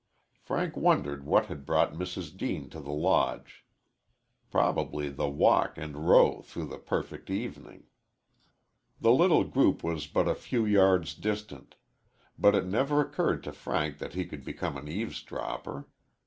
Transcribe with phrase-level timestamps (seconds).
[0.39, 2.35] Frank wondered what had brought Mrs.
[2.35, 3.67] Deane to the Lodge.
[4.49, 7.83] Probably the walk and row through the perfect evening.
[8.99, 11.75] The little group was but a few yards distant,
[12.35, 15.87] but it never occurred to Frank that he could become an eavesdropper.